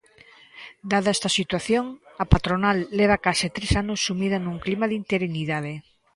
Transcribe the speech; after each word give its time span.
Dada 0.91 1.13
esta 1.15 1.29
situación, 1.39 1.85
a 2.23 2.25
patronal 2.33 2.77
leva 2.99 3.21
case 3.25 3.47
tres 3.57 3.71
anos 3.81 4.03
sumida 4.07 4.37
nun 4.39 4.57
clima 4.65 4.85
de 4.87 4.95
interinidade. 5.01 5.73